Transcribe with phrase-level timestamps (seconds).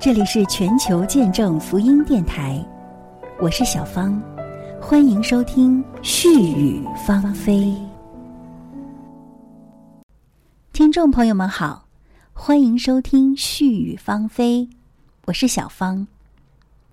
[0.00, 2.64] 这里是全球见证福音电台，
[3.40, 4.22] 我是小芳，
[4.80, 7.74] 欢迎收听絮语芳菲。
[10.72, 11.88] 听众朋友们好，
[12.32, 14.70] 欢迎收听絮语芳菲，
[15.26, 16.06] 我是小芳。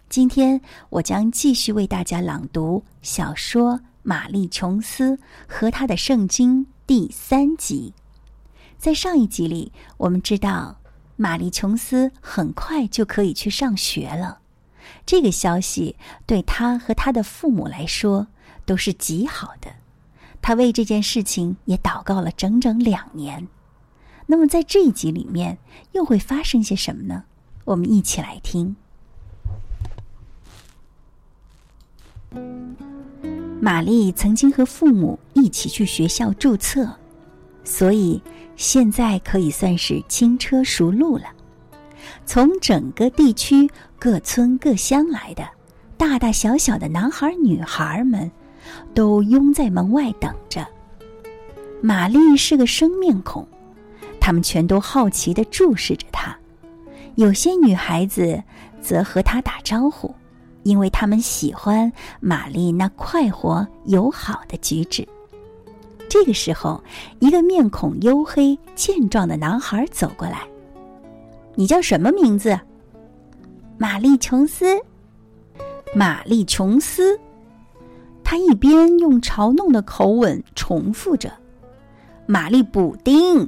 [0.09, 0.59] 今天
[0.89, 7.93] 我将继续为大家朗读小说《玛丽·琼斯和她的圣经》第三集。
[8.79, 10.77] 在上一集里，我们知道。
[11.15, 14.39] 玛丽·琼斯很快就可以去上学了，
[15.05, 15.95] 这个消息
[16.25, 18.27] 对他和他的父母来说
[18.65, 19.71] 都是极好的。
[20.41, 23.47] 他为这件事情也祷告了整整两年。
[24.27, 25.57] 那么，在这一集里面
[25.93, 27.23] 又会发生些什么呢？
[27.63, 28.75] 我们一起来听。
[33.61, 36.97] 玛丽曾经和父母一起去学校注册，
[37.65, 38.21] 所以。
[38.57, 41.25] 现在可以算是轻车熟路了。
[42.25, 45.43] 从整个地区各村各乡来的，
[45.97, 48.31] 大大小小的男孩女孩们，
[48.93, 50.65] 都拥在门外等着。
[51.81, 53.45] 玛丽是个生面孔，
[54.21, 56.33] 他们全都好奇的注视着她。
[57.15, 58.41] 有些女孩子
[58.81, 60.15] 则和她打招呼，
[60.63, 61.91] 因为她们喜欢
[62.21, 65.05] 玛丽那快活友好的举止。
[66.15, 66.81] 这个时候，
[67.19, 70.47] 一个面孔黝黑、健壮的男孩走过来。
[71.55, 72.57] “你叫什么名字
[73.77, 74.79] ？”“玛丽·琼斯。
[75.93, 77.19] ”“玛丽·琼斯。”
[78.23, 81.29] 他一边用嘲弄的口吻重复着
[82.25, 83.45] ，“玛丽·补丁”，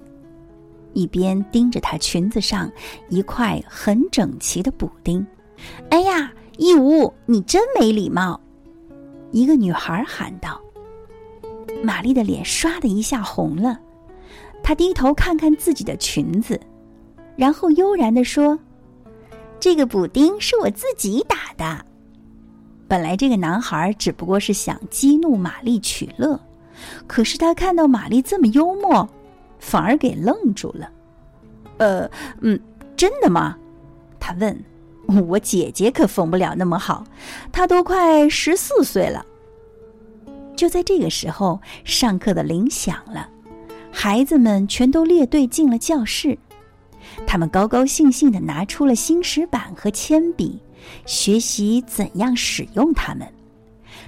[0.91, 2.69] 一边盯着她裙子上
[3.07, 5.25] 一块很整齐的补丁。
[5.89, 8.37] “哎呀，义乌，你真没礼貌！”
[9.31, 10.61] 一个女孩喊道。
[11.83, 13.79] 玛丽的脸唰的一下红了，
[14.63, 16.59] 她低头看看自己的裙子，
[17.35, 18.57] 然后悠然的说
[19.59, 21.85] ：“这个补丁是我自己打的。”
[22.87, 26.39] 本来这个男孩只不过是想激怒玛丽取乐，
[27.05, 29.07] 可是他看到玛丽这么幽默，
[29.59, 30.89] 反而给愣住了。
[31.77, 32.09] “呃，
[32.41, 32.59] 嗯，
[32.95, 33.57] 真的吗？”
[34.19, 34.57] 他问。
[35.25, 37.01] “我姐姐可缝不了那么好，
[37.49, 39.25] 她都快十四岁了。”
[40.57, 43.29] 就在这个时候，上课的铃响了，
[43.91, 46.37] 孩子们全都列队进了教室。
[47.27, 50.59] 他们高高兴兴的拿出了新石板和铅笔，
[51.05, 53.25] 学习怎样使用它们。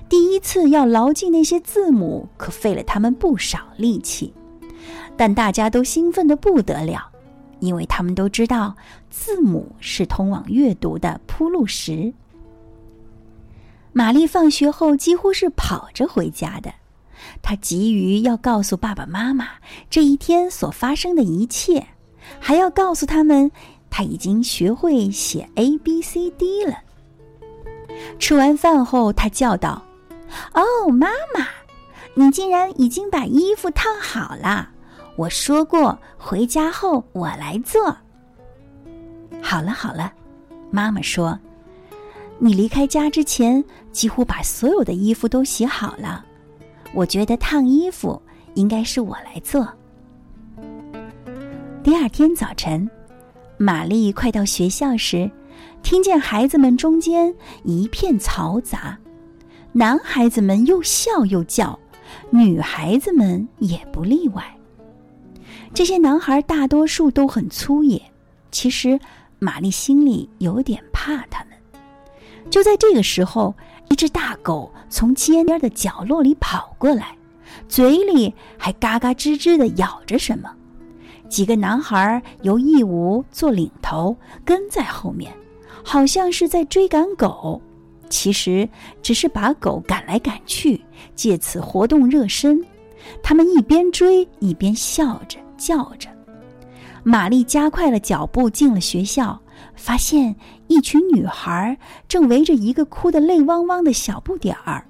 [0.10, 4.34] 第一次要牢记那些字母，可费了他们不少力气。
[5.16, 7.12] 但大家都兴奋的不得了，
[7.60, 8.76] 因为他们都知道
[9.12, 12.12] 字母是通往阅读的铺路石。
[14.00, 16.74] 玛丽放学后几乎是跑着回家的，
[17.42, 19.50] 她急于要告诉爸爸妈妈
[19.90, 21.86] 这一天所发生的一切，
[22.40, 23.52] 还要告诉他们
[23.90, 26.78] 她已经学会写 A B C D 了。
[28.18, 29.84] 吃完饭后，她叫道
[30.56, 31.46] ：“哦，妈妈，
[32.14, 34.70] 你竟然已经把衣服烫好了！
[35.18, 37.98] 我说过回家后我来做。”
[39.44, 40.14] 好了好了，
[40.72, 41.38] 妈妈说。
[42.42, 43.62] 你离开家之前，
[43.92, 46.26] 几乎把所有的衣服都洗好了。
[46.94, 48.20] 我觉得烫衣服
[48.54, 49.68] 应该是我来做。
[51.84, 52.90] 第二天早晨，
[53.58, 55.30] 玛丽快到学校时，
[55.84, 57.34] 听见孩子们中间
[57.64, 58.98] 一片嘈杂，
[59.74, 61.78] 男孩子们又笑又叫，
[62.30, 64.44] 女孩子们也不例外。
[65.74, 68.02] 这些男孩大多数都很粗野，
[68.50, 68.98] 其实
[69.40, 71.59] 玛丽心里有点怕他们。
[72.50, 73.56] 就在这个时候，
[73.90, 77.16] 一只大狗从街边的角落里跑过来，
[77.68, 80.52] 嘴里还嘎嘎吱吱的咬着什么。
[81.28, 85.32] 几个男孩由义乌做领头，跟在后面，
[85.84, 87.62] 好像是在追赶狗，
[88.10, 88.68] 其实
[89.04, 90.82] 只是把狗赶来赶去，
[91.16, 92.60] 借此活动热身。
[93.22, 96.10] 他们一边追一边笑着叫着。
[97.04, 99.40] 玛丽加快了脚步进了学校。
[99.76, 100.36] 发现
[100.68, 101.78] 一群女孩
[102.08, 104.86] 正围着一个哭得泪汪汪的小不点儿。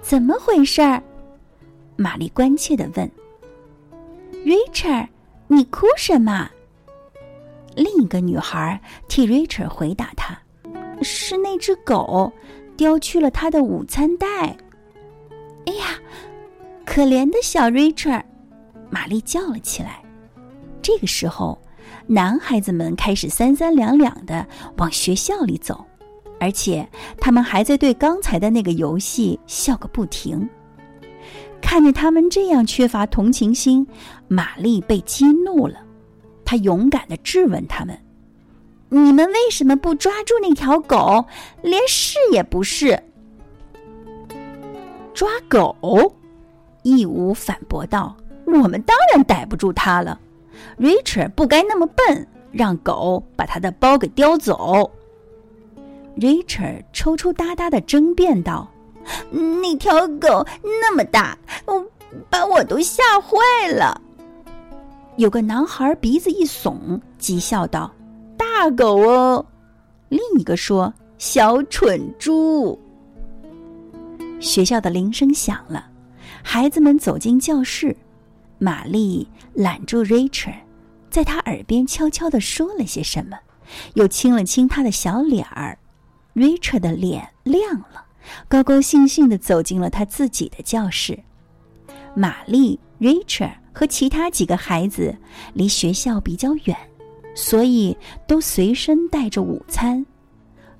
[0.00, 1.02] 怎么回事儿？
[1.96, 3.10] 玛丽关切的问。
[4.44, 5.08] “Richard，
[5.48, 6.50] 你哭什么？”
[7.76, 10.38] 另一个女孩替 Richard 回答他
[11.02, 12.32] ：“是那只狗
[12.76, 14.56] 叼去了他的午餐袋。”
[15.66, 15.98] 哎呀，
[16.86, 18.22] 可怜的小 Richard！
[18.90, 20.02] 玛丽叫了起来。
[20.80, 21.58] 这个时候。
[22.06, 24.46] 男孩子们开始三三两两的
[24.76, 25.84] 往学校里走，
[26.40, 26.88] 而且
[27.18, 30.48] 他们还在对刚才的那个游戏笑个不停。
[31.60, 33.86] 看见他们这样缺乏同情心，
[34.28, 35.80] 玛丽被激怒了。
[36.44, 37.98] 她勇敢的质问他们
[38.88, 41.26] ：“你们为什么不抓住那条狗？
[41.62, 43.02] 连试也不试。”
[45.12, 45.76] 抓狗？
[46.84, 50.18] 义无反驳道：“我们当然逮不住它了。
[50.78, 54.90] Richard 不该那么笨，让狗把他的包给叼走。
[56.16, 58.68] ”Richard 抽抽搭搭的争辩道
[59.30, 61.38] ：“那条狗那么大，
[62.28, 64.00] 把我都吓坏了。”
[65.16, 67.92] 有个男孩鼻子一耸，讥笑道
[68.36, 69.44] ：“大狗哦！”
[70.08, 72.78] 另一个说：“小蠢猪。”
[74.40, 75.86] 学校的铃声响了，
[76.42, 77.96] 孩子们走进教室。
[78.58, 80.58] 玛丽揽住 Richard，
[81.10, 83.38] 在他耳边悄悄地说了些什么，
[83.94, 85.78] 又亲了亲他的小脸儿。
[86.34, 88.04] Richard 的脸亮了，
[88.48, 91.18] 高高兴兴地走进了他自己的教室。
[92.14, 93.54] 玛丽、Richard。
[93.70, 95.16] 和其他几个孩子
[95.54, 96.76] 离学校比较远，
[97.36, 97.96] 所以
[98.26, 100.04] 都随身带着午餐。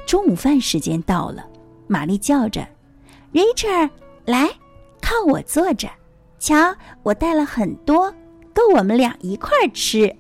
[0.05, 1.47] 中午饭时间到了，
[1.87, 2.67] 玛丽叫着
[3.33, 3.89] ：“Richard，
[4.25, 4.49] 来，
[5.01, 5.89] 靠我坐着。
[6.38, 8.12] 瞧，我带了很多，
[8.55, 10.14] 够我们俩一块儿吃。”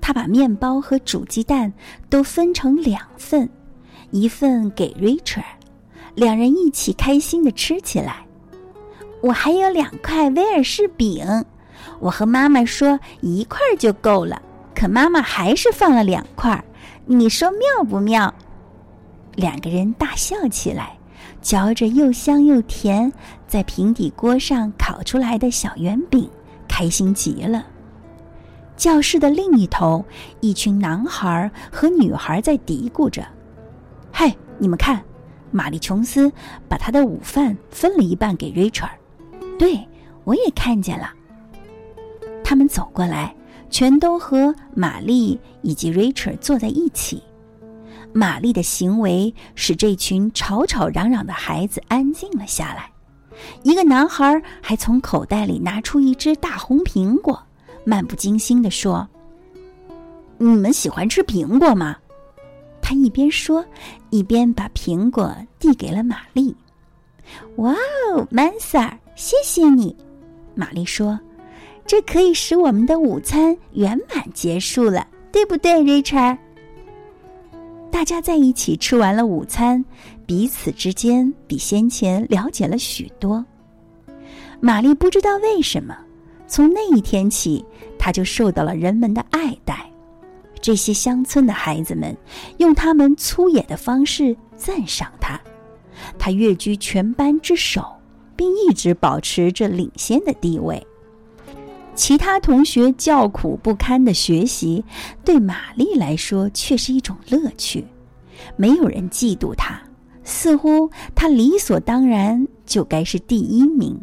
[0.00, 1.72] 他把面包和煮鸡蛋
[2.08, 3.48] 都分成两份，
[4.10, 5.44] 一份给 Richard，
[6.14, 8.24] 两人一起开心的吃起来。
[9.22, 11.44] 我还有两块威尔士饼，
[12.00, 14.40] 我和妈妈说一块就够了，
[14.74, 16.64] 可妈妈还是放了两块。
[17.04, 18.34] 你说妙不妙？
[19.36, 20.96] 两个人大笑起来，
[21.40, 23.12] 嚼着又香又甜，
[23.46, 26.28] 在平底锅上烤出来的小圆饼，
[26.68, 27.66] 开心极了。
[28.76, 30.04] 教室的另一头，
[30.40, 33.26] 一群男孩和女孩在嘀咕着
[34.12, 35.02] ：“嘿，你们看，
[35.50, 36.32] 玛丽琼斯
[36.68, 38.90] 把她的午饭分了一半给 Richard。”
[39.58, 39.86] 对，
[40.24, 41.12] 我也看见了。
[42.42, 43.34] 他们走过来，
[43.68, 47.22] 全都和玛丽以及 Richard 坐在一起。
[48.12, 52.90] 玛丽的行为使这群吵吵嚷嚷的孩子安静了下来。
[53.62, 57.40] 一个男孩还从口袋里拿出一只大红苹果，
[57.84, 59.08] 漫不经心地说
[60.36, 61.96] ：“你们喜欢吃苹果吗？”
[62.82, 63.64] 他一边说，
[64.10, 66.54] 一边把苹果递给了玛丽。
[67.56, 68.90] 哇哦，Mansa！
[69.14, 69.96] 谢谢你，
[70.54, 71.18] 玛丽说
[71.86, 76.36] ：“这可以使我们的午餐圆满结束了，对不对，Richard？”
[77.90, 79.84] 大家在一起吃完了午餐，
[80.24, 83.44] 彼此之间比先前了解了许多。
[84.60, 85.96] 玛丽不知道为什么，
[86.46, 87.64] 从那一天起，
[87.98, 89.90] 她就受到了人们的爱戴。
[90.60, 92.16] 这些乡村的孩子们
[92.58, 95.40] 用他们粗野的方式赞赏她，
[96.18, 97.84] 她跃居全班之首。
[98.40, 100.82] 并一直保持着领先的地位。
[102.00, 104.82] 其他同学叫苦不堪的学习，
[105.22, 107.84] 对玛丽来说却是一种乐趣。
[108.56, 109.78] 没有人嫉妒她，
[110.24, 114.00] 似乎她理所当然就该是第一名。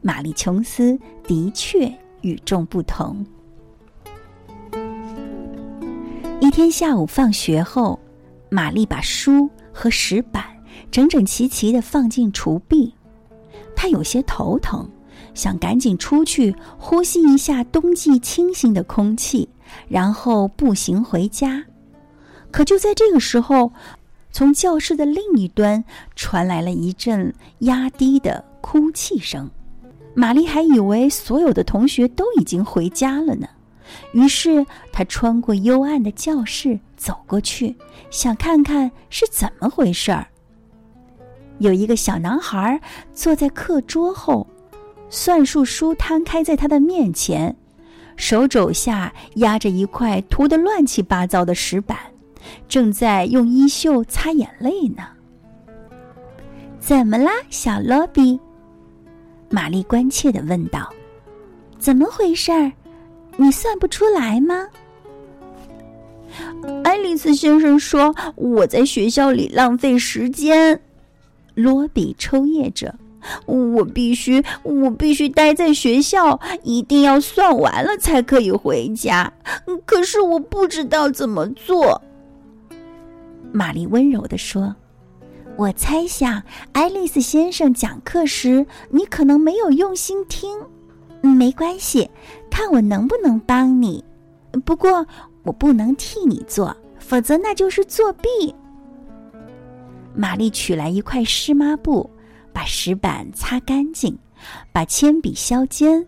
[0.00, 1.86] 玛丽琼斯的确
[2.22, 3.22] 与众不同。
[6.40, 8.00] 一天下午放学后，
[8.48, 10.42] 玛丽把书和石板
[10.90, 12.94] 整整齐齐的放进厨壁。
[13.76, 14.88] 她有些头疼，
[15.34, 19.48] 想赶紧出去呼吸一下冬季清新的空气，
[19.88, 21.64] 然后步行回家。
[22.50, 23.72] 可就在这个时候，
[24.30, 25.84] 从教室的另一端
[26.14, 29.50] 传来了一阵压低的哭泣声。
[30.14, 33.48] 玛丽还以为所有的同学都已经回家了呢，
[34.12, 37.74] 于是她穿过幽暗的教室走过去，
[38.10, 40.26] 想看看是怎么回事儿。
[41.58, 42.78] 有一个小男孩
[43.14, 44.46] 坐在课桌后，
[45.14, 47.54] 算术书摊开在他的面前，
[48.16, 51.98] 手肘下压着一块涂得乱七八糟的石板，
[52.66, 55.06] 正在用衣袖擦眼泪呢。
[56.80, 58.40] 怎么啦，小罗比？
[59.50, 60.90] 玛丽关切的问道
[61.78, 62.72] ：“怎么回事儿？
[63.36, 64.66] 你算不出来吗？”
[66.84, 70.80] 爱丽丝先生说：“我在学校里浪费时间。”
[71.54, 72.94] 罗比抽噎着，
[73.46, 79.32] 我必须，我必须待在学校，一定要算完了才可以回家。
[79.84, 82.00] 可是我不知道怎么做。
[83.52, 84.74] 玛丽温柔地说
[85.56, 90.58] ：“我猜想，爱丽丝先生讲课时，你可能没有用心听。
[91.20, 92.10] 没关系，
[92.50, 94.04] 看我能不能帮你。
[94.64, 95.06] 不过，
[95.44, 98.54] 我不能替你做，否则那就是作弊。”
[100.14, 102.10] 玛丽取来一块湿抹布，
[102.52, 104.16] 把石板擦干净，
[104.72, 106.06] 把铅笔削尖，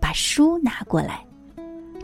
[0.00, 1.24] 把书拿过来。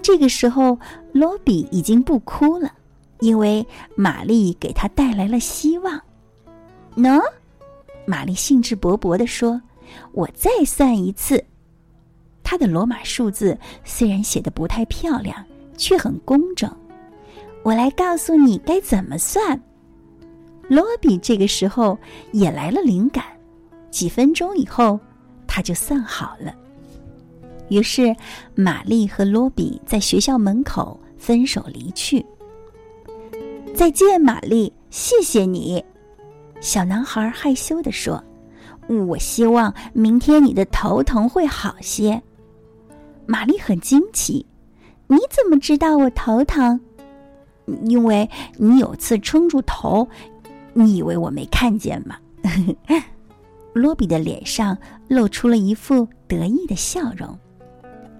[0.02, 0.78] 这个时候，
[1.12, 2.72] 罗比已经不哭了，
[3.20, 6.00] 因为玛丽给他带来了希望。
[6.96, 7.20] 喏，
[8.06, 9.60] 玛丽兴致勃勃地说
[10.12, 11.44] ：“我再算一次。”
[12.42, 15.44] 他的罗马数字虽然写的不太漂亮，
[15.76, 16.74] 却很工整。
[17.62, 19.60] 我来告诉你该怎么算。
[20.68, 21.98] 罗比这个时候
[22.32, 23.24] 也来了灵感，
[23.90, 24.98] 几分钟以后，
[25.46, 26.54] 他就散好了。
[27.68, 28.14] 于是，
[28.54, 32.24] 玛丽和罗比在学校门口分手离去。
[33.74, 35.84] 再见，玛丽，谢谢你。
[36.60, 38.22] 小男孩害羞地说
[39.06, 42.20] ：“我希望明天你的头疼会好些。”
[43.26, 44.44] 玛丽很惊奇
[45.06, 46.80] ：“你怎么知道我头疼？
[47.84, 50.08] 因为你有次撑住头，
[50.72, 52.16] 你以为我没看见吗？”
[53.74, 54.76] 罗比的脸上
[55.08, 57.38] 露出了一副得意的笑容。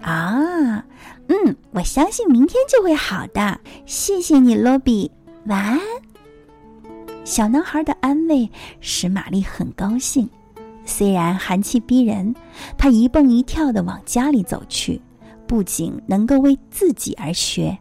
[0.01, 0.83] 啊，
[1.27, 3.59] 嗯，我相信明天就会好的。
[3.85, 5.11] 谢谢你，罗比。
[5.45, 5.79] 晚安。
[7.25, 10.29] 小男孩的安慰使玛丽很高兴。
[10.85, 12.33] 虽然寒气逼人，
[12.77, 14.99] 他一蹦一跳的往家里走去，
[15.45, 17.77] 不仅能够为自己而学，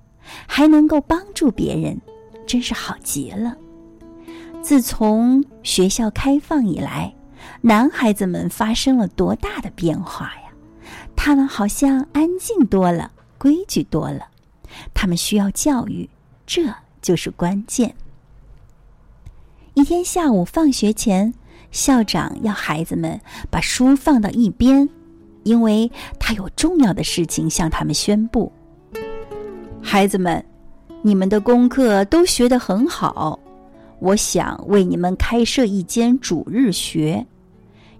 [0.46, 1.98] 还能够帮助别人，
[2.46, 3.56] 真是好极了。
[4.60, 7.14] 自从学校开放以来，
[7.60, 10.52] 男孩子们发生了多大的变化呀！
[11.16, 14.28] 他们好像安静多了，规矩多了。
[14.94, 16.08] 他们需要教育，
[16.46, 16.62] 这
[17.02, 17.94] 就是关键。
[19.74, 21.32] 一天下午放学前，
[21.70, 24.88] 校长要孩子们把书放到一边，
[25.42, 28.52] 因为他有重要的事情向他们宣布。
[29.82, 30.44] 孩子们，
[31.02, 33.38] 你们的功课都学得很好，
[34.00, 37.26] 我想为你们开设一间主日学。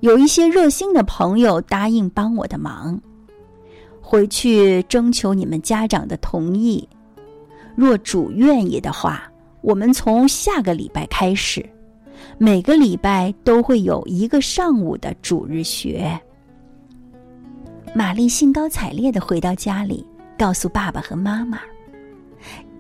[0.01, 3.01] 有一些热心的朋友答应帮我的忙。
[4.01, 6.89] 回去征求你们家长的同意，
[7.77, 11.69] 若主愿意的话，我们从下个礼拜开始，
[12.39, 16.19] 每个礼拜都会有一个上午的主日学。
[17.95, 20.07] 玛丽兴高采烈的回到家里，
[20.39, 21.59] 告诉爸爸和妈妈：“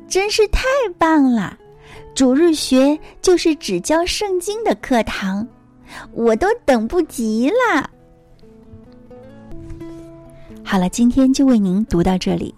[0.08, 0.62] 真是太
[0.96, 1.58] 棒了！
[2.14, 5.46] 主日学就是只教圣经的课堂，
[6.12, 7.90] 我都等不及了。”
[10.64, 12.54] 好了，今天就为您读到这里。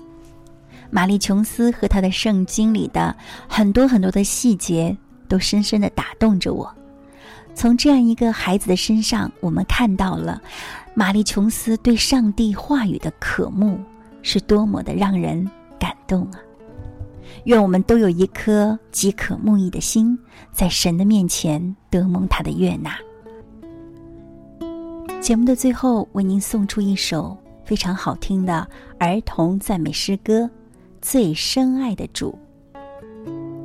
[0.91, 3.15] 玛丽琼斯和她的圣经里的
[3.49, 4.97] 很多很多的细节，
[5.29, 6.69] 都深深的打动着我。
[7.55, 10.43] 从这样一个孩子的身上，我们看到了
[10.95, 13.79] 玛丽琼斯对上帝话语的渴慕
[14.23, 16.41] 是多么的让人感动啊！
[17.45, 20.19] 愿我们都有一颗饥渴慕义的心，
[20.53, 22.97] 在神的面前得蒙他的悦纳。
[25.21, 27.37] 节目的最后，为您送出一首。
[27.63, 28.67] 非常好听的
[28.99, 30.41] 儿童赞美诗歌，
[31.03, 32.37] 《最深爱的主》。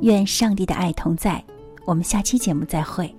[0.02, 1.42] 愿上帝的爱同在，
[1.86, 3.12] 我们下期节目再会。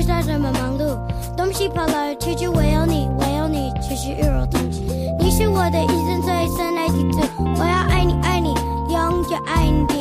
[0.00, 0.96] 世上这么忙碌，
[1.36, 4.86] 东西跑来去就唯有你，唯有你，只是与我同行。
[5.18, 7.18] 你是我的一生最深爱的主，
[7.58, 8.54] 我要爱你，爱你，
[8.88, 9.99] 永远爱你，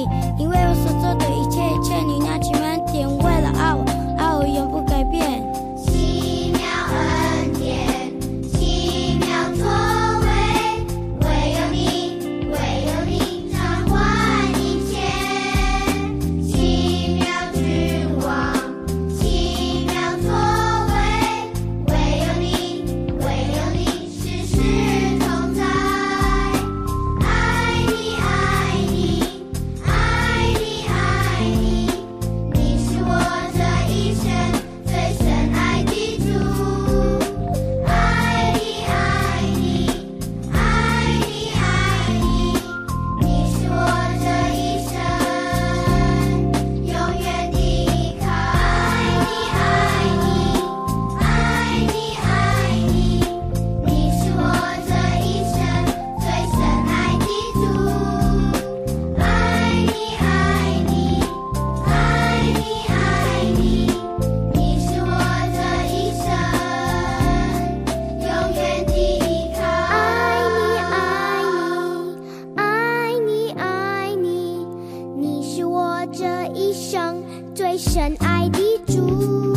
[76.00, 77.22] 我这一生
[77.54, 79.49] 最深爱的主。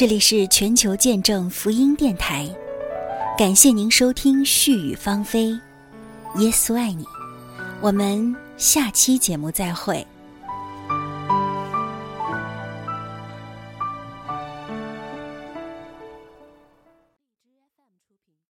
[0.00, 2.48] 这里是全球见证福音电台，
[3.36, 5.50] 感谢您收听絮语芳菲，
[6.38, 7.04] 耶稣爱你，
[7.82, 10.06] 我们下期节目再会。